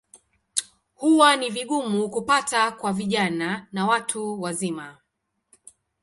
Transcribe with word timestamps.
Huwa 0.95 1.35
ni 1.37 1.49
vigumu 1.49 2.09
kupata 2.09 2.71
kwa 2.71 2.93
vijana 2.93 3.67
na 3.71 3.85
watu 3.87 4.41
wazima. 4.41 4.97